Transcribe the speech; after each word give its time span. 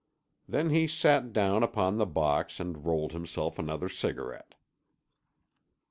Then 0.47 0.71
he 0.71 0.87
sat 0.87 1.31
down 1.31 1.61
upon 1.61 1.97
the 1.99 2.07
box 2.07 2.59
and 2.59 2.87
rolled 2.87 3.11
himself 3.11 3.59
another 3.59 3.87
cigarette. 3.87 4.55